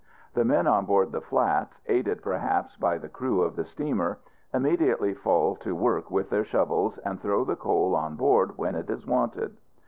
The 0.33 0.43
men 0.43 0.65
on 0.65 0.87
board 0.87 1.11
the 1.11 1.21
flats, 1.21 1.77
aided 1.85 2.23
perhaps 2.23 2.75
by 2.75 2.97
the 2.97 3.07
crew 3.07 3.43
of 3.43 3.55
the 3.55 3.65
steamer, 3.65 4.17
immediately 4.51 5.13
fall 5.13 5.55
to 5.57 5.75
work 5.75 6.09
with 6.09 6.31
their 6.31 6.43
shovels 6.43 6.97
and 7.05 7.21
throw 7.21 7.43
the 7.43 7.55
coal 7.55 7.95
on 7.95 8.15
board 8.15 8.57
when 8.57 8.73
it 8.73 8.89
is 8.89 9.05
wanted. 9.05 9.57